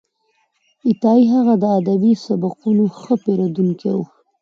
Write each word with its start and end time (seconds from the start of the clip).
عطايي 0.89 1.25
هغه 1.33 1.53
د 1.61 1.63
ادبي 1.79 2.13
سبکونو 2.25 2.83
ښه 2.99 3.13
پېژندونکی 3.23 3.91
و. 3.97 4.01